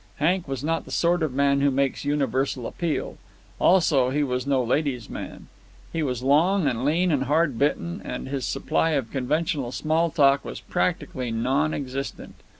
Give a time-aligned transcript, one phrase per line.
[0.15, 3.19] Hank was not the sort of man who makes universal appeal.
[3.59, 5.45] Also, he was no ladies' man.
[5.93, 10.43] He was long and lean and hard bitten, and his supply of conventional small talk
[10.43, 12.33] was practically non existent.